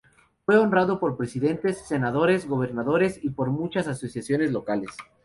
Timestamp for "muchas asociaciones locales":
3.51-4.89